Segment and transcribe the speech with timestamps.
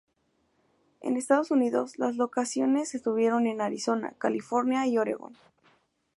[1.01, 5.37] En Estados Unidos, las locaciones estuvieron en Arizona, California y Oregon.